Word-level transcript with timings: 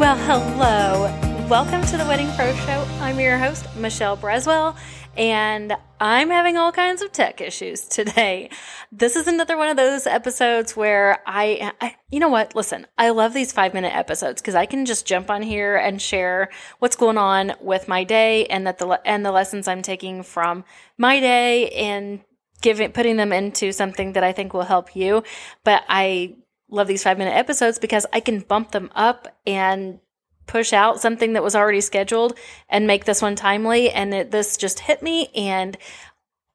Well, 0.00 0.16
hello. 0.16 1.46
Welcome 1.46 1.82
to 1.82 1.98
the 1.98 2.06
Wedding 2.06 2.32
Pro 2.34 2.54
Show. 2.54 2.88
I'm 3.00 3.20
your 3.20 3.36
host, 3.36 3.66
Michelle 3.76 4.16
Breswell, 4.16 4.74
and 5.14 5.74
I'm 6.00 6.30
having 6.30 6.56
all 6.56 6.72
kinds 6.72 7.02
of 7.02 7.12
tech 7.12 7.42
issues 7.42 7.82
today. 7.82 8.48
This 8.90 9.14
is 9.14 9.26
another 9.26 9.58
one 9.58 9.68
of 9.68 9.76
those 9.76 10.06
episodes 10.06 10.74
where 10.74 11.18
I, 11.26 11.72
I 11.82 11.96
you 12.08 12.18
know 12.18 12.30
what? 12.30 12.54
Listen, 12.54 12.86
I 12.96 13.10
love 13.10 13.34
these 13.34 13.52
five 13.52 13.74
minute 13.74 13.94
episodes 13.94 14.40
because 14.40 14.54
I 14.54 14.64
can 14.64 14.86
just 14.86 15.06
jump 15.06 15.28
on 15.28 15.42
here 15.42 15.76
and 15.76 16.00
share 16.00 16.48
what's 16.78 16.96
going 16.96 17.18
on 17.18 17.52
with 17.60 17.86
my 17.86 18.02
day 18.02 18.46
and 18.46 18.66
that 18.66 18.78
the 18.78 18.98
and 19.04 19.22
the 19.22 19.32
lessons 19.32 19.68
I'm 19.68 19.82
taking 19.82 20.22
from 20.22 20.64
my 20.96 21.20
day 21.20 21.68
and 21.72 22.20
giving 22.62 22.92
putting 22.92 23.18
them 23.18 23.34
into 23.34 23.70
something 23.70 24.14
that 24.14 24.24
I 24.24 24.32
think 24.32 24.54
will 24.54 24.62
help 24.62 24.96
you. 24.96 25.24
But 25.62 25.82
I 25.90 26.36
love 26.70 26.88
these 26.88 27.02
five 27.02 27.18
minute 27.18 27.34
episodes 27.34 27.78
because 27.78 28.06
I 28.12 28.20
can 28.20 28.40
bump 28.40 28.70
them 28.70 28.90
up 28.94 29.28
and 29.46 30.00
push 30.46 30.72
out 30.72 31.00
something 31.00 31.34
that 31.34 31.42
was 31.42 31.54
already 31.54 31.80
scheduled 31.80 32.36
and 32.68 32.86
make 32.86 33.04
this 33.04 33.22
one 33.22 33.36
timely. 33.36 33.90
And 33.90 34.12
it, 34.12 34.30
this 34.30 34.56
just 34.56 34.80
hit 34.80 35.02
me, 35.02 35.28
and 35.34 35.76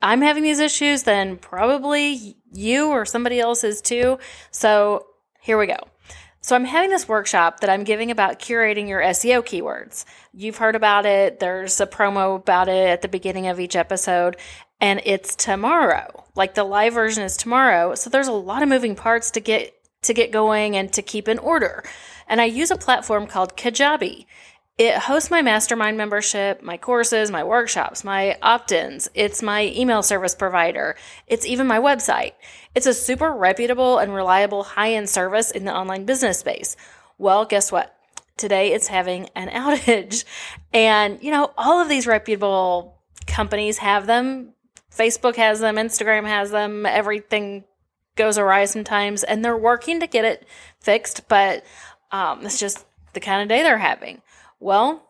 I'm 0.01 0.21
having 0.21 0.43
these 0.43 0.59
issues, 0.59 1.03
then 1.03 1.37
probably 1.37 2.37
you 2.51 2.89
or 2.89 3.05
somebody 3.05 3.39
else 3.39 3.63
is 3.63 3.81
too. 3.81 4.19
So 4.51 5.07
here 5.41 5.57
we 5.57 5.67
go. 5.67 5.77
So 6.41 6.55
I'm 6.55 6.65
having 6.65 6.91
this 6.91 7.07
workshop 7.07 7.61
that 7.61 7.71
I'm 7.71 7.83
giving 7.83 8.11
about 8.11 8.37
curating 8.37 8.87
your 8.87 9.01
SEO 9.01 9.43
keywords. 9.43 10.05
You've 10.31 10.57
heard 10.57 10.75
about 10.75 11.07
it. 11.07 11.39
There's 11.39 11.81
a 11.81 11.87
promo 11.87 12.35
about 12.35 12.67
it 12.67 12.87
at 12.87 13.01
the 13.01 13.07
beginning 13.07 13.47
of 13.47 13.59
each 13.59 13.75
episode 13.75 14.37
and 14.79 15.01
it's 15.05 15.35
tomorrow. 15.35 16.25
Like 16.35 16.53
the 16.53 16.63
live 16.63 16.93
version 16.93 17.23
is 17.23 17.37
tomorrow. 17.37 17.95
So 17.95 18.09
there's 18.09 18.27
a 18.27 18.33
lot 18.33 18.61
of 18.61 18.69
moving 18.69 18.95
parts 18.95 19.31
to 19.31 19.39
get 19.39 19.73
to 20.05 20.13
get 20.13 20.31
going 20.31 20.75
and 20.75 20.91
to 20.93 21.01
keep 21.01 21.27
in 21.27 21.39
order. 21.39 21.83
And 22.27 22.41
I 22.41 22.45
use 22.45 22.71
a 22.71 22.77
platform 22.77 23.27
called 23.27 23.55
Kajabi. 23.55 24.25
It 24.77 24.97
hosts 24.97 25.31
my 25.31 25.41
mastermind 25.41 25.95
membership, 25.95 26.61
my 26.61 26.75
courses, 26.75 27.31
my 27.31 27.45
workshops, 27.45 28.03
my 28.03 28.37
opt 28.41 28.73
ins. 28.73 29.07
It's 29.13 29.41
my 29.41 29.67
email 29.67 30.03
service 30.03 30.35
provider. 30.35 30.97
It's 31.27 31.45
even 31.45 31.65
my 31.65 31.79
website. 31.79 32.33
It's 32.73 32.85
a 32.85 32.93
super 32.93 33.31
reputable 33.31 33.99
and 33.99 34.13
reliable 34.13 34.63
high 34.63 34.93
end 34.93 35.09
service 35.09 35.49
in 35.51 35.63
the 35.63 35.73
online 35.73 36.05
business 36.05 36.39
space. 36.39 36.75
Well, 37.17 37.45
guess 37.45 37.71
what? 37.71 37.95
Today 38.35 38.73
it's 38.73 38.87
having 38.87 39.29
an 39.33 39.47
outage. 39.49 40.25
And, 40.73 41.23
you 41.23 41.31
know, 41.31 41.53
all 41.57 41.79
of 41.79 41.87
these 41.87 42.05
reputable 42.05 42.97
companies 43.27 43.77
have 43.77 44.07
them. 44.07 44.55
Facebook 44.93 45.37
has 45.37 45.61
them, 45.61 45.75
Instagram 45.75 46.25
has 46.25 46.51
them, 46.51 46.85
everything 46.85 47.63
goes 48.15 48.37
awry 48.37 48.65
sometimes, 48.65 49.23
and 49.23 49.43
they're 49.43 49.57
working 49.57 49.99
to 49.99 50.07
get 50.07 50.25
it 50.25 50.47
fixed, 50.79 51.27
but 51.27 51.63
um, 52.11 52.45
it's 52.45 52.59
just 52.59 52.85
the 53.13 53.19
kind 53.19 53.41
of 53.41 53.47
day 53.49 53.63
they're 53.63 53.77
having. 53.77 54.21
Well, 54.59 55.03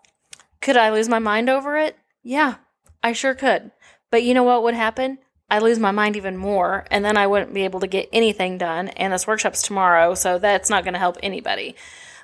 could 0.61 0.77
I 0.77 0.91
lose 0.91 1.09
my 1.09 1.19
mind 1.19 1.49
over 1.49 1.77
it? 1.77 1.97
Yeah, 2.23 2.55
I 3.03 3.13
sure 3.13 3.35
could. 3.35 3.71
But 4.11 4.23
you 4.23 4.33
know 4.33 4.43
what 4.43 4.63
would 4.63 4.73
happen? 4.73 5.19
I'd 5.49 5.61
lose 5.61 5.77
my 5.77 5.91
mind 5.91 6.15
even 6.15 6.37
more, 6.37 6.85
and 6.89 7.05
then 7.05 7.17
I 7.17 7.27
wouldn't 7.27 7.53
be 7.53 7.65
able 7.65 7.79
to 7.81 7.87
get 7.87 8.09
anything 8.11 8.57
done. 8.57 8.87
And 8.89 9.13
this 9.13 9.27
workshop's 9.27 9.61
tomorrow, 9.61 10.15
so 10.15 10.39
that's 10.39 10.69
not 10.69 10.83
going 10.83 10.93
to 10.93 10.99
help 10.99 11.17
anybody. 11.21 11.75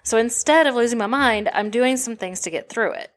So 0.03 0.17
instead 0.17 0.65
of 0.65 0.73
losing 0.73 0.97
my 0.97 1.07
mind, 1.07 1.49
I'm 1.53 1.69
doing 1.69 1.97
some 1.97 2.15
things 2.15 2.41
to 2.41 2.49
get 2.49 2.69
through 2.69 2.93
it. 2.93 3.11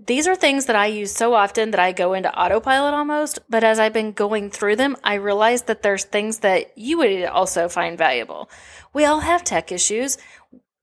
These 0.00 0.28
are 0.28 0.36
things 0.36 0.66
that 0.66 0.76
I 0.76 0.86
use 0.86 1.12
so 1.12 1.34
often 1.34 1.72
that 1.72 1.80
I 1.80 1.90
go 1.90 2.12
into 2.14 2.32
autopilot 2.32 2.94
almost, 2.94 3.40
but 3.50 3.64
as 3.64 3.80
I've 3.80 3.92
been 3.92 4.12
going 4.12 4.48
through 4.48 4.76
them, 4.76 4.96
I 5.02 5.14
realize 5.14 5.62
that 5.62 5.82
there's 5.82 6.04
things 6.04 6.38
that 6.38 6.78
you 6.78 6.98
would 6.98 7.24
also 7.24 7.68
find 7.68 7.98
valuable. 7.98 8.48
We 8.94 9.04
all 9.04 9.20
have 9.20 9.42
tech 9.42 9.72
issues. 9.72 10.16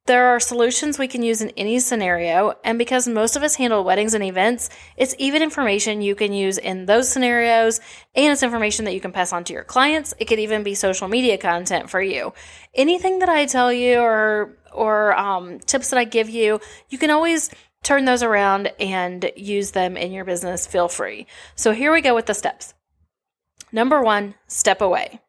There 0.05 0.27
are 0.27 0.39
solutions 0.41 0.99
we 0.99 1.08
can 1.08 1.23
use 1.23 1.41
in 1.41 1.52
any 1.52 1.80
scenario, 1.80 2.55
and 2.66 2.77
because 2.77 3.08
most 3.08 3.38
of 3.38 3.41
us 3.41 3.55
handle 3.55 3.86
weddings 3.86 4.13
and 4.13 4.23
events, 4.23 4.69
it's 4.97 5.16
even 5.17 5.41
information 5.41 6.02
you 6.02 6.14
can 6.14 6.33
use 6.33 6.58
in 6.58 6.86
those 6.86 7.09
scenarios, 7.09 7.80
and 8.15 8.33
it's 8.33 8.43
information 8.43 8.83
that 8.83 8.93
you 8.93 9.02
can 9.02 9.14
pass 9.14 9.32
on 9.32 9.45
to 9.45 9.53
your 9.53 9.64
clients. 9.64 10.14
It 10.20 10.26
could 10.26 10.39
even 10.39 10.64
be 10.64 10.76
social 10.76 11.08
media 11.08 11.37
content 11.37 11.89
for 11.89 12.02
you. 12.02 12.33
Anything 12.73 13.20
that 13.20 13.30
I 13.30 13.45
tell 13.45 13.71
you 13.71 13.99
or 13.99 14.58
or 14.73 15.17
um, 15.17 15.59
tips 15.59 15.89
that 15.89 15.97
I 15.97 16.03
give 16.03 16.30
you, 16.30 16.59
you 16.89 16.97
can 16.97 17.09
always 17.09 17.49
turn 17.85 18.05
those 18.05 18.23
around 18.23 18.71
and 18.79 19.31
use 19.37 19.71
them 19.71 19.95
in 19.95 20.11
your 20.11 20.25
business, 20.25 20.65
feel 20.67 20.87
free. 20.87 21.27
So 21.55 21.71
here 21.71 21.93
we 21.93 22.01
go 22.01 22.15
with 22.15 22.25
the 22.25 22.33
steps. 22.33 22.73
Number 23.71 24.01
one, 24.01 24.33
step 24.47 24.81
away. 24.81 25.21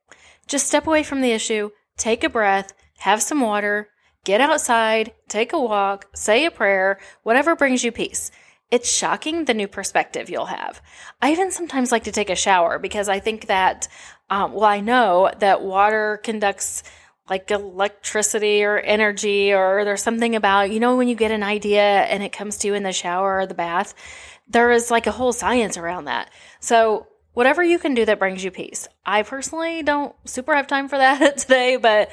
Just 0.49 0.67
step 0.67 0.87
away 0.87 1.03
from 1.03 1.21
the 1.21 1.33
issue, 1.33 1.71
take 1.97 2.25
a 2.25 2.31
breath, 2.31 2.73
have 2.99 3.23
some 3.23 3.41
water, 3.41 3.91
get 4.25 4.41
outside, 4.41 5.13
take 5.29 5.53
a 5.53 5.61
walk, 5.61 6.07
say 6.15 6.47
a 6.47 6.51
prayer, 6.51 6.99
whatever 7.25 7.55
brings 7.55 7.85
you 7.85 7.93
peace. 7.93 8.31
It's 8.71 8.91
shocking 8.91 9.45
the 9.45 9.55
new 9.55 9.69
perspective 9.69 10.31
you'll 10.31 10.47
have. 10.47 10.81
I 11.21 11.33
even 11.33 11.53
sometimes 11.53 11.93
like 11.93 12.05
to 12.05 12.13
take 12.13 12.31
a 12.31 12.35
shower 12.37 12.79
because 12.79 13.09
I 13.09 13.21
think 13.21 13.47
that, 13.47 13.87
um, 14.31 14.53
well, 14.53 14.65
I 14.65 14.81
know 14.81 15.31
that 15.39 15.63
water 15.63 16.21
conducts 16.25 16.83
like 17.29 17.51
electricity 17.51 18.63
or 18.65 18.79
energy 18.79 19.53
or 19.53 19.85
there's 19.85 20.03
something 20.03 20.37
about 20.37 20.71
you 20.71 20.79
know 20.79 20.97
when 20.97 21.09
you 21.09 21.15
get 21.15 21.31
an 21.31 21.43
idea 21.43 21.83
and 21.83 22.23
it 22.23 22.33
comes 22.33 22.59
to 22.59 22.69
you 22.69 22.75
in 22.75 22.83
the 22.83 22.93
shower 22.93 23.41
or 23.41 23.47
the 23.47 23.55
bath 23.55 23.95
there 24.49 24.71
is 24.71 24.91
like 24.91 25.07
a 25.07 25.13
whole 25.13 25.33
science 25.33 25.77
around 25.77 26.05
that. 26.05 26.31
So 26.61 27.09
whatever 27.33 27.63
you 27.63 27.79
can 27.79 27.95
do 27.95 28.05
that 28.05 28.19
brings 28.19 28.45
you 28.45 28.51
peace. 28.51 28.89
I 29.05 29.23
personally 29.23 29.83
don't 29.83 30.15
super 30.25 30.55
have 30.55 30.67
time 30.67 30.89
for 30.89 30.99
that 30.99 31.39
today 31.39 31.77
but 31.77 32.11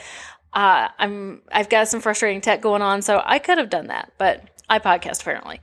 uh, 0.54 0.88
i'm 1.00 1.42
i've 1.52 1.68
got 1.68 1.88
some 1.88 2.00
frustrating 2.00 2.40
tech 2.40 2.62
going 2.62 2.84
on 2.84 3.02
so 3.02 3.20
i 3.26 3.40
could 3.40 3.58
have 3.58 3.72
done 3.72 3.88
that 3.88 4.14
but 4.20 4.44
i 4.70 4.80
podcast 4.80 5.22
apparently. 5.22 5.60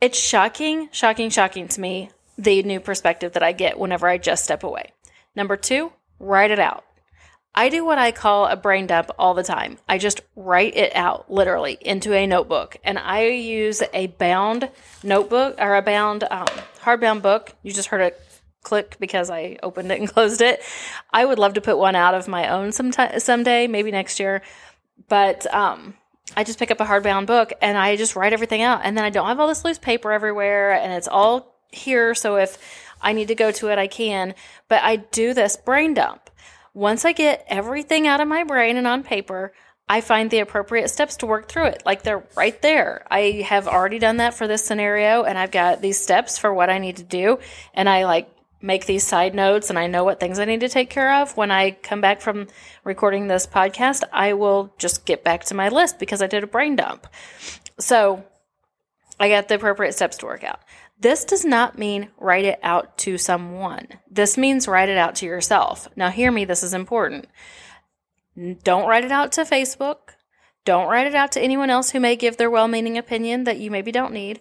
It's 0.00 0.18
shocking 0.18 0.88
shocking 0.92 1.30
shocking 1.30 1.68
to 1.68 1.80
me 1.80 2.10
the 2.38 2.62
new 2.62 2.80
perspective 2.80 3.32
that 3.32 3.42
i 3.42 3.52
get 3.52 3.78
whenever 3.78 4.08
i 4.08 4.18
just 4.18 4.44
step 4.44 4.62
away. 4.62 4.92
Number 5.34 5.56
two 5.56 5.92
write 6.18 6.50
it 6.50 6.58
out 6.58 6.84
I 7.54 7.68
do 7.68 7.84
what 7.84 7.98
I 7.98 8.12
call 8.12 8.46
a 8.46 8.56
brain 8.56 8.86
dump 8.86 9.10
all 9.18 9.34
the 9.34 9.42
time. 9.42 9.78
I 9.88 9.98
just 9.98 10.20
write 10.36 10.76
it 10.76 10.94
out 10.94 11.30
literally 11.30 11.76
into 11.80 12.12
a 12.12 12.26
notebook, 12.26 12.76
and 12.84 12.98
I 12.98 13.26
use 13.26 13.82
a 13.92 14.06
bound 14.06 14.70
notebook 15.02 15.56
or 15.58 15.74
a 15.74 15.82
bound 15.82 16.24
um, 16.30 16.46
hardbound 16.82 17.22
book. 17.22 17.52
You 17.62 17.72
just 17.72 17.88
heard 17.88 18.02
it 18.02 18.20
click 18.62 18.96
because 19.00 19.30
I 19.30 19.58
opened 19.62 19.90
it 19.90 19.98
and 19.98 20.08
closed 20.12 20.40
it. 20.40 20.62
I 21.12 21.24
would 21.24 21.38
love 21.38 21.54
to 21.54 21.60
put 21.60 21.76
one 21.76 21.96
out 21.96 22.14
of 22.14 22.28
my 22.28 22.48
own 22.48 22.72
sometime 22.72 23.18
someday, 23.18 23.66
maybe 23.66 23.90
next 23.90 24.20
year. 24.20 24.42
But 25.08 25.52
um, 25.52 25.94
I 26.36 26.44
just 26.44 26.58
pick 26.58 26.70
up 26.70 26.80
a 26.80 26.84
hardbound 26.84 27.26
book 27.26 27.52
and 27.60 27.76
I 27.76 27.96
just 27.96 28.14
write 28.14 28.32
everything 28.32 28.62
out, 28.62 28.82
and 28.84 28.96
then 28.96 29.04
I 29.04 29.10
don't 29.10 29.26
have 29.26 29.40
all 29.40 29.48
this 29.48 29.64
loose 29.64 29.78
paper 29.78 30.12
everywhere, 30.12 30.72
and 30.72 30.92
it's 30.92 31.08
all 31.08 31.56
here. 31.72 32.14
So 32.14 32.36
if 32.36 32.58
I 33.02 33.12
need 33.12 33.28
to 33.28 33.34
go 33.34 33.50
to 33.50 33.68
it, 33.68 33.78
I 33.78 33.88
can. 33.88 34.34
But 34.68 34.84
I 34.84 34.96
do 34.96 35.34
this 35.34 35.56
brain 35.56 35.94
dump. 35.94 36.30
Once 36.74 37.04
I 37.04 37.12
get 37.12 37.44
everything 37.48 38.06
out 38.06 38.20
of 38.20 38.28
my 38.28 38.44
brain 38.44 38.76
and 38.76 38.86
on 38.86 39.02
paper, 39.02 39.52
I 39.88 40.00
find 40.00 40.30
the 40.30 40.38
appropriate 40.38 40.88
steps 40.88 41.16
to 41.16 41.26
work 41.26 41.48
through 41.48 41.66
it. 41.66 41.82
Like 41.84 42.04
they're 42.04 42.24
right 42.36 42.60
there. 42.62 43.04
I 43.10 43.44
have 43.46 43.66
already 43.66 43.98
done 43.98 44.18
that 44.18 44.34
for 44.34 44.46
this 44.46 44.64
scenario 44.64 45.24
and 45.24 45.36
I've 45.36 45.50
got 45.50 45.82
these 45.82 46.00
steps 46.00 46.38
for 46.38 46.54
what 46.54 46.70
I 46.70 46.78
need 46.78 46.98
to 46.98 47.02
do. 47.02 47.40
And 47.74 47.88
I 47.88 48.04
like 48.04 48.30
make 48.62 48.86
these 48.86 49.04
side 49.04 49.34
notes 49.34 49.68
and 49.68 49.78
I 49.78 49.88
know 49.88 50.04
what 50.04 50.20
things 50.20 50.38
I 50.38 50.44
need 50.44 50.60
to 50.60 50.68
take 50.68 50.90
care 50.90 51.20
of. 51.20 51.36
When 51.36 51.50
I 51.50 51.72
come 51.72 52.00
back 52.00 52.20
from 52.20 52.46
recording 52.84 53.26
this 53.26 53.48
podcast, 53.48 54.04
I 54.12 54.34
will 54.34 54.72
just 54.78 55.04
get 55.04 55.24
back 55.24 55.44
to 55.44 55.54
my 55.54 55.70
list 55.70 55.98
because 55.98 56.22
I 56.22 56.28
did 56.28 56.44
a 56.44 56.46
brain 56.46 56.76
dump. 56.76 57.08
So 57.80 58.24
I 59.18 59.28
got 59.28 59.48
the 59.48 59.56
appropriate 59.56 59.94
steps 59.94 60.18
to 60.18 60.26
work 60.26 60.44
out. 60.44 60.60
This 61.00 61.24
does 61.24 61.46
not 61.46 61.78
mean 61.78 62.10
write 62.18 62.44
it 62.44 62.60
out 62.62 62.98
to 62.98 63.16
someone. 63.16 63.88
This 64.10 64.36
means 64.36 64.68
write 64.68 64.90
it 64.90 64.98
out 64.98 65.14
to 65.16 65.26
yourself. 65.26 65.88
Now, 65.96 66.10
hear 66.10 66.30
me, 66.30 66.44
this 66.44 66.62
is 66.62 66.74
important. 66.74 67.26
Don't 68.62 68.86
write 68.86 69.04
it 69.04 69.12
out 69.12 69.32
to 69.32 69.42
Facebook. 69.42 70.14
Don't 70.66 70.88
write 70.88 71.06
it 71.06 71.14
out 71.14 71.32
to 71.32 71.40
anyone 71.40 71.70
else 71.70 71.90
who 71.90 72.00
may 72.00 72.16
give 72.16 72.36
their 72.36 72.50
well 72.50 72.68
meaning 72.68 72.98
opinion 72.98 73.44
that 73.44 73.58
you 73.58 73.70
maybe 73.70 73.90
don't 73.90 74.12
need. 74.12 74.40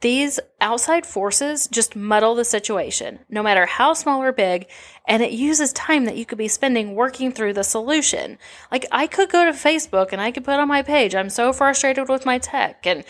These 0.00 0.40
outside 0.62 1.04
forces 1.04 1.68
just 1.68 1.94
muddle 1.94 2.34
the 2.34 2.44
situation, 2.44 3.18
no 3.28 3.42
matter 3.42 3.66
how 3.66 3.92
small 3.92 4.22
or 4.22 4.32
big, 4.32 4.66
and 5.06 5.22
it 5.22 5.32
uses 5.32 5.74
time 5.74 6.06
that 6.06 6.16
you 6.16 6.24
could 6.24 6.38
be 6.38 6.48
spending 6.48 6.94
working 6.94 7.32
through 7.32 7.52
the 7.52 7.62
solution. 7.62 8.38
Like, 8.72 8.86
I 8.90 9.06
could 9.06 9.30
go 9.30 9.44
to 9.44 9.50
Facebook 9.50 10.08
and 10.12 10.20
I 10.20 10.30
could 10.30 10.44
put 10.44 10.58
on 10.58 10.68
my 10.68 10.80
page, 10.80 11.14
I'm 11.14 11.28
so 11.28 11.52
frustrated 11.52 12.08
with 12.08 12.24
my 12.24 12.38
tech, 12.38 12.86
and 12.86 13.04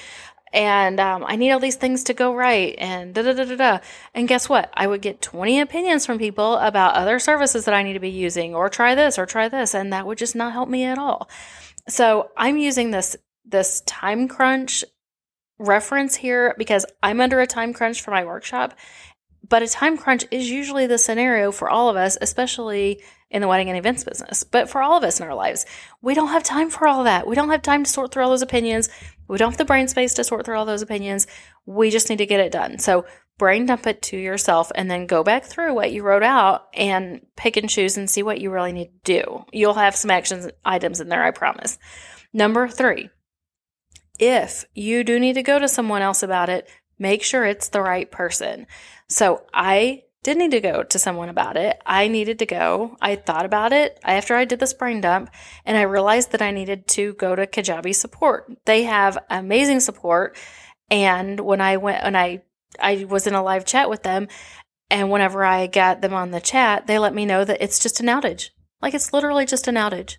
and 0.53 0.99
um, 0.99 1.25
I 1.27 1.37
need 1.37 1.53
all 1.53 1.61
these 1.61 1.77
things 1.77 2.05
to 2.05 2.15
go 2.15 2.35
right, 2.35 2.75
and 2.79 3.15
da 3.15 3.23
da 3.23 3.33
da 3.33 3.45
da 3.45 3.57
da. 3.57 3.79
And 4.15 4.29
guess 4.29 4.49
what? 4.49 4.71
I 4.75 4.87
would 4.87 5.03
get 5.03 5.23
20 5.23 5.61
opinions 5.61 6.07
from 6.07 6.19
people 6.19 6.55
about 6.57 6.95
other 6.95 7.19
services 7.19 7.65
that 7.65 7.75
I 7.75 7.83
need 7.83 7.95
to 7.95 8.01
be 8.01 8.11
using, 8.11 8.55
or 8.55 8.69
try 8.69 8.95
this, 8.95 9.19
or 9.19 9.27
try 9.27 9.49
this, 9.49 9.75
and 9.75 9.93
that 9.93 10.07
would 10.07 10.19
just 10.19 10.35
not 10.35 10.53
help 10.53 10.69
me 10.69 10.85
at 10.85 10.99
all. 10.99 11.29
So 11.89 12.31
I'm 12.37 12.57
using 12.57 12.91
this 12.91 13.17
this 13.45 13.81
time 13.83 14.29
crunch 14.29 14.85
reference 15.59 16.17
here 16.17 16.55
because 16.59 16.87
I'm 17.03 17.21
under 17.21 17.41
a 17.41 17.47
time 17.47 17.73
crunch 17.73 18.01
for 18.01 18.11
my 18.11 18.25
workshop, 18.25 18.75
but 19.49 19.63
a 19.63 19.69
time 19.69 19.97
crunch 19.97 20.25
is 20.31 20.51
usually 20.51 20.87
the 20.87 20.99
scenario 20.99 21.51
for 21.53 21.69
all 21.69 21.89
of 21.89 21.97
us, 21.97 22.17
especially 22.21 23.03
in 23.31 23.41
the 23.41 23.49
wedding 23.49 23.69
and 23.69 23.79
events 23.79 24.05
business, 24.05 24.45
but 24.45 24.69
for 24.69 24.83
all 24.83 24.97
of 24.97 25.05
us 25.05 25.21
in 25.21 25.27
our 25.27 25.35
lives. 25.35 25.65
We 26.03 26.15
don't 26.15 26.29
have 26.29 26.43
time 26.43 26.69
for 26.69 26.89
all 26.89 27.05
that. 27.05 27.27
We 27.27 27.37
don't 27.37 27.51
have 27.51 27.63
time 27.63 27.85
to 27.85 27.91
sort 27.91 28.13
through 28.13 28.25
all 28.25 28.31
those 28.31 28.43
opinions. 28.43 28.89
We 29.29 29.39
don't 29.39 29.53
have 29.53 29.59
the 29.59 29.65
brain 29.65 29.87
space 29.89 30.15
to 30.15 30.25
sort 30.25 30.45
through 30.45 30.59
all 30.59 30.65
those 30.65 30.83
opinions. 30.83 31.27
We 31.65 31.91
just 31.91 32.11
need 32.11 32.19
to 32.19 32.27
get 32.27 32.41
it 32.41 32.53
done. 32.53 32.79
So 32.79 33.07
brain 33.39 33.67
dump 33.67 33.87
it 33.87 34.03
to 34.03 34.17
yourself 34.19 34.71
and 34.75 34.91
then 34.91 35.07
go 35.07 35.23
back 35.23 35.45
through 35.45 35.75
what 35.75 35.93
you 35.93 36.03
wrote 36.03 36.25
out 36.25 36.67
and 36.75 37.25
pick 37.37 37.57
and 37.57 37.71
choose 37.71 37.97
and 37.97 38.11
see 38.11 38.23
what 38.23 38.41
you 38.41 38.51
really 38.51 38.73
need 38.73 38.91
to 39.05 39.23
do. 39.23 39.45
You'll 39.53 39.75
have 39.75 39.97
some 39.97 40.11
action 40.11 40.51
items 40.65 41.01
in 41.01 41.09
there, 41.09 41.23
I 41.23 41.31
promise. 41.31 41.79
Number 42.33 42.69
three, 42.69 43.09
if 44.19 44.67
you 44.75 45.05
do 45.05 45.19
need 45.19 45.33
to 45.35 45.43
go 45.43 45.59
to 45.59 45.69
someone 45.69 46.03
else 46.03 46.23
about 46.23 46.51
it, 46.51 46.69
make 47.01 47.25
sure 47.25 47.45
it's 47.45 47.71
the 47.71 47.83
right 47.83 48.09
person. 48.09 48.69
So 49.09 49.43
I 49.53 50.05
did 50.23 50.37
need 50.37 50.51
to 50.51 50.61
go 50.61 50.83
to 50.83 50.99
someone 50.99 51.31
about 51.31 51.57
it. 51.57 51.81
I 51.87 52.07
needed 52.07 52.39
to 52.41 52.47
go. 52.47 52.97
I 53.01 53.17
thought 53.17 53.47
about 53.47 53.73
it 53.73 53.99
after 54.05 54.37
I 54.37 54.45
did 54.45 54.61
this 54.61 54.75
brain 54.75 55.01
dump 55.01 55.31
and 55.65 55.77
I 55.77 55.83
realized 55.83 56.33
that 56.33 56.43
I 56.43 56.51
needed 56.51 56.87
to 56.89 57.15
go 57.15 57.35
to 57.35 57.47
Kajabi 57.47 57.95
support. 57.95 58.53
They 58.67 58.85
have 58.85 59.19
amazing 59.31 59.81
support. 59.81 60.37
And 60.91 61.41
when 61.41 61.61
I 61.61 61.79
went, 61.79 62.05
and 62.05 62.17
I, 62.17 62.43
I 62.79 63.07
was 63.09 63.27
in 63.27 63.35
a 63.35 63.43
live 63.43 63.65
chat 63.65 63.89
with 63.89 64.03
them 64.03 64.29
and 64.91 65.11
whenever 65.11 65.45
I 65.45 65.69
got 65.69 66.03
them 66.03 66.13
on 66.13 66.33
the 66.33 66.41
chat, 66.41 66.87
they 66.87 66.99
let 66.99 67.15
me 67.15 67.25
know 67.25 67.45
that 67.45 67.63
it's 67.63 67.79
just 67.79 68.01
an 68.01 68.07
outage. 68.07 68.51
Like 68.83 68.93
it's 68.93 69.13
literally 69.13 69.47
just 69.47 69.69
an 69.69 69.77
outage. 69.77 70.17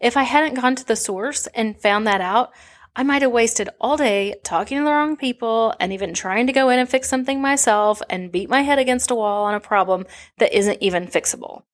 If 0.00 0.16
I 0.16 0.24
hadn't 0.24 0.60
gone 0.60 0.74
to 0.76 0.86
the 0.86 0.96
source 0.96 1.46
and 1.48 1.80
found 1.80 2.06
that 2.06 2.20
out, 2.20 2.52
I 2.96 3.02
might 3.02 3.22
have 3.22 3.32
wasted 3.32 3.70
all 3.80 3.96
day 3.96 4.36
talking 4.44 4.78
to 4.78 4.84
the 4.84 4.90
wrong 4.90 5.16
people 5.16 5.74
and 5.80 5.92
even 5.92 6.14
trying 6.14 6.46
to 6.46 6.52
go 6.52 6.68
in 6.68 6.78
and 6.78 6.88
fix 6.88 7.08
something 7.08 7.40
myself 7.40 8.00
and 8.08 8.30
beat 8.30 8.48
my 8.48 8.62
head 8.62 8.78
against 8.78 9.10
a 9.10 9.16
wall 9.16 9.44
on 9.44 9.54
a 9.54 9.60
problem 9.60 10.06
that 10.38 10.56
isn't 10.56 10.80
even 10.80 11.08
fixable. 11.08 11.64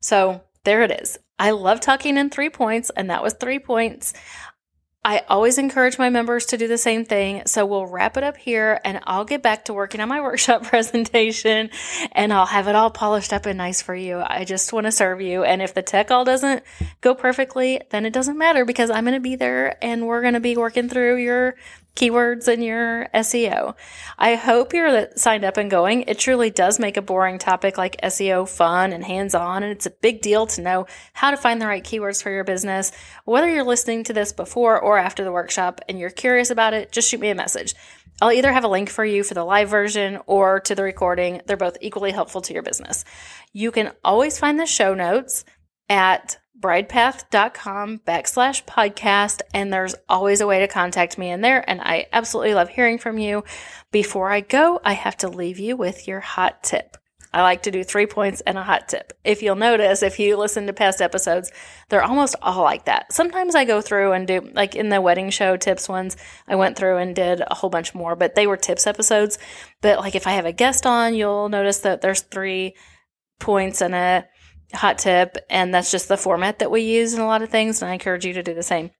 So 0.00 0.42
there 0.64 0.82
it 0.82 0.90
is. 0.90 1.18
I 1.38 1.52
love 1.52 1.80
talking 1.80 2.16
in 2.16 2.30
three 2.30 2.50
points, 2.50 2.90
and 2.90 3.08
that 3.10 3.22
was 3.22 3.34
three 3.34 3.60
points. 3.60 4.12
I 5.08 5.22
always 5.26 5.56
encourage 5.56 5.96
my 5.96 6.10
members 6.10 6.44
to 6.46 6.58
do 6.58 6.68
the 6.68 6.76
same 6.76 7.06
thing. 7.06 7.44
So 7.46 7.64
we'll 7.64 7.86
wrap 7.86 8.18
it 8.18 8.24
up 8.24 8.36
here 8.36 8.78
and 8.84 9.00
I'll 9.04 9.24
get 9.24 9.42
back 9.42 9.64
to 9.64 9.72
working 9.72 10.02
on 10.02 10.08
my 10.10 10.20
workshop 10.28 10.64
presentation 10.64 11.70
and 12.12 12.30
I'll 12.30 12.44
have 12.44 12.68
it 12.68 12.74
all 12.74 12.90
polished 12.90 13.32
up 13.32 13.46
and 13.46 13.56
nice 13.56 13.80
for 13.80 13.94
you. 13.94 14.22
I 14.22 14.44
just 14.44 14.70
want 14.70 14.84
to 14.84 14.92
serve 14.92 15.22
you. 15.22 15.44
And 15.44 15.62
if 15.62 15.72
the 15.72 15.80
tech 15.80 16.10
all 16.10 16.26
doesn't 16.26 16.62
go 17.00 17.14
perfectly, 17.14 17.80
then 17.88 18.04
it 18.04 18.12
doesn't 18.12 18.36
matter 18.36 18.66
because 18.66 18.90
I'm 18.90 19.04
going 19.04 19.14
to 19.14 19.20
be 19.20 19.34
there 19.34 19.82
and 19.82 20.06
we're 20.06 20.20
going 20.20 20.34
to 20.34 20.40
be 20.40 20.58
working 20.58 20.90
through 20.90 21.16
your 21.16 21.56
keywords 21.94 22.46
in 22.46 22.62
your 22.62 23.08
SEO. 23.14 23.74
I 24.18 24.36
hope 24.36 24.72
you're 24.72 25.08
signed 25.16 25.44
up 25.44 25.56
and 25.56 25.70
going. 25.70 26.02
It 26.02 26.18
truly 26.18 26.50
does 26.50 26.78
make 26.78 26.96
a 26.96 27.02
boring 27.02 27.38
topic 27.38 27.76
like 27.76 28.00
SEO 28.02 28.48
fun 28.48 28.92
and 28.92 29.04
hands 29.04 29.34
on, 29.34 29.62
and 29.62 29.72
it's 29.72 29.86
a 29.86 29.90
big 29.90 30.20
deal 30.20 30.46
to 30.46 30.62
know 30.62 30.86
how 31.12 31.30
to 31.30 31.36
find 31.36 31.60
the 31.60 31.66
right 31.66 31.82
keywords 31.82 32.22
for 32.22 32.30
your 32.30 32.44
business. 32.44 32.92
Whether 33.24 33.50
you're 33.50 33.64
listening 33.64 34.04
to 34.04 34.12
this 34.12 34.32
before 34.32 34.80
or 34.80 34.98
after 34.98 35.24
the 35.24 35.32
workshop 35.32 35.80
and 35.88 35.98
you're 35.98 36.10
curious 36.10 36.50
about 36.50 36.74
it, 36.74 36.92
just 36.92 37.08
shoot 37.08 37.20
me 37.20 37.30
a 37.30 37.34
message. 37.34 37.74
I'll 38.20 38.32
either 38.32 38.52
have 38.52 38.64
a 38.64 38.68
link 38.68 38.90
for 38.90 39.04
you 39.04 39.22
for 39.22 39.34
the 39.34 39.44
live 39.44 39.68
version 39.68 40.18
or 40.26 40.58
to 40.60 40.74
the 40.74 40.82
recording. 40.82 41.40
They're 41.46 41.56
both 41.56 41.78
equally 41.80 42.10
helpful 42.10 42.40
to 42.42 42.52
your 42.52 42.64
business. 42.64 43.04
You 43.52 43.70
can 43.70 43.92
always 44.04 44.38
find 44.38 44.58
the 44.58 44.66
show 44.66 44.94
notes 44.94 45.44
at 45.88 46.38
bridepath.com 46.58 48.00
backslash 48.00 48.64
podcast. 48.64 49.40
And 49.54 49.72
there's 49.72 49.94
always 50.08 50.40
a 50.40 50.46
way 50.46 50.60
to 50.60 50.68
contact 50.68 51.18
me 51.18 51.30
in 51.30 51.40
there. 51.40 51.68
And 51.68 51.80
I 51.80 52.06
absolutely 52.12 52.54
love 52.54 52.68
hearing 52.68 52.98
from 52.98 53.18
you. 53.18 53.44
Before 53.92 54.30
I 54.30 54.40
go, 54.40 54.80
I 54.84 54.94
have 54.94 55.16
to 55.18 55.28
leave 55.28 55.58
you 55.58 55.76
with 55.76 56.08
your 56.08 56.20
hot 56.20 56.62
tip. 56.62 56.96
I 57.32 57.42
like 57.42 57.64
to 57.64 57.70
do 57.70 57.84
three 57.84 58.06
points 58.06 58.40
and 58.40 58.56
a 58.56 58.62
hot 58.62 58.88
tip. 58.88 59.12
If 59.22 59.42
you'll 59.42 59.54
notice, 59.54 60.02
if 60.02 60.18
you 60.18 60.36
listen 60.36 60.66
to 60.66 60.72
past 60.72 61.02
episodes, 61.02 61.52
they're 61.88 62.02
almost 62.02 62.36
all 62.40 62.62
like 62.64 62.86
that. 62.86 63.12
Sometimes 63.12 63.54
I 63.54 63.66
go 63.66 63.82
through 63.82 64.12
and 64.12 64.26
do, 64.26 64.50
like 64.54 64.74
in 64.74 64.88
the 64.88 65.00
wedding 65.00 65.28
show 65.28 65.56
tips 65.58 65.90
ones, 65.90 66.16
I 66.46 66.56
went 66.56 66.76
through 66.76 66.96
and 66.96 67.14
did 67.14 67.42
a 67.46 67.54
whole 67.54 67.68
bunch 67.68 67.94
more, 67.94 68.16
but 68.16 68.34
they 68.34 68.46
were 68.46 68.56
tips 68.56 68.86
episodes. 68.86 69.38
But 69.82 69.98
like 69.98 70.14
if 70.14 70.26
I 70.26 70.32
have 70.32 70.46
a 70.46 70.52
guest 70.52 70.86
on, 70.86 71.14
you'll 71.14 71.50
notice 71.50 71.80
that 71.80 72.00
there's 72.00 72.22
three 72.22 72.74
points 73.38 73.82
and 73.82 73.94
a 73.94 74.26
hot 74.74 74.98
tip. 74.98 75.36
And 75.48 75.72
that's 75.72 75.90
just 75.90 76.08
the 76.08 76.16
format 76.16 76.58
that 76.58 76.70
we 76.70 76.82
use 76.82 77.14
in 77.14 77.20
a 77.20 77.26
lot 77.26 77.42
of 77.42 77.50
things. 77.50 77.82
And 77.82 77.90
I 77.90 77.94
encourage 77.94 78.24
you 78.24 78.32
to 78.34 78.42
do 78.42 78.54
the 78.54 78.62
same. 78.62 78.90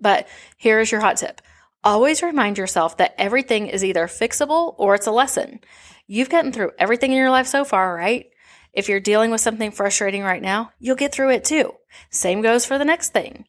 But 0.00 0.28
here 0.56 0.80
is 0.80 0.90
your 0.90 1.00
hot 1.00 1.16
tip. 1.16 1.40
Always 1.84 2.22
remind 2.22 2.58
yourself 2.58 2.96
that 2.98 3.14
everything 3.18 3.66
is 3.66 3.84
either 3.84 4.06
fixable 4.06 4.74
or 4.78 4.94
it's 4.94 5.06
a 5.06 5.12
lesson. 5.12 5.60
You've 6.06 6.30
gotten 6.30 6.52
through 6.52 6.72
everything 6.78 7.10
in 7.10 7.18
your 7.18 7.30
life 7.30 7.46
so 7.46 7.64
far, 7.64 7.94
right? 7.94 8.26
If 8.72 8.88
you're 8.88 9.00
dealing 9.00 9.30
with 9.30 9.40
something 9.40 9.70
frustrating 9.70 10.22
right 10.22 10.40
now, 10.40 10.70
you'll 10.78 10.96
get 10.96 11.12
through 11.12 11.30
it 11.30 11.44
too. 11.44 11.74
Same 12.10 12.40
goes 12.40 12.64
for 12.64 12.78
the 12.78 12.84
next 12.84 13.12
thing. 13.12 13.46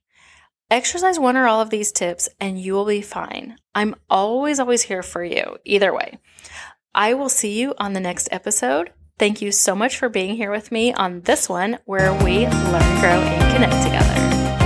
Exercise 0.70 1.20
one 1.20 1.38
or 1.38 1.48
all 1.48 1.62
of 1.62 1.70
these 1.70 1.92
tips 1.92 2.28
and 2.40 2.60
you 2.60 2.74
will 2.74 2.86
be 2.86 3.02
fine. 3.02 3.58
I'm 3.76 3.96
always, 4.10 4.60
always 4.60 4.82
here 4.82 5.04
for 5.04 5.24
you, 5.24 5.58
either 5.64 5.94
way. 5.94 6.18
I 6.96 7.14
will 7.14 7.30
see 7.30 7.60
you 7.60 7.74
on 7.78 7.94
the 7.94 8.00
next 8.00 8.28
episode. 8.32 8.92
Thank 9.24 9.42
you 9.42 9.54
so 9.54 9.74
much 9.74 9.96
for 9.96 10.10
being 10.10 10.36
here 10.36 10.52
with 10.52 10.70
me 10.70 10.92
on 10.92 11.22
this 11.22 11.48
one 11.48 11.80
where 11.86 12.14
we 12.26 12.40
learn, 12.46 13.00
grow, 13.00 13.22
and 13.22 13.54
connect 13.54 13.82
together. 13.82 14.63